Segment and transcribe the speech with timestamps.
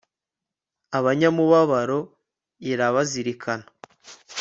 [0.97, 1.99] abanyamubabaro
[2.71, 3.65] irabazirikana